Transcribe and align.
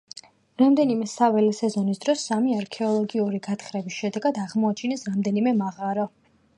რამდენიმე 0.61 1.07
საველე 1.11 1.51
სეზონის 1.57 2.01
დროს 2.07 2.25
სამი 2.31 2.57
არქეოლოგიური 2.63 3.43
გათხრების 3.51 4.01
შედეგად 4.01 4.45
აღმოაჩინეს 4.49 5.11
რამდენიმე 5.13 5.59
მაღარო. 5.65 6.13